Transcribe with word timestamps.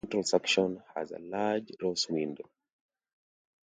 The 0.03 0.07
central 0.07 0.23
section 0.25 0.83
has 0.95 1.11
a 1.11 1.19
large 1.19 1.71
rose 1.79 2.07
window. 2.09 2.49